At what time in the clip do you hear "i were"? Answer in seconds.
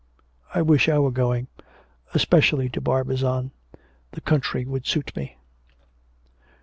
0.89-1.11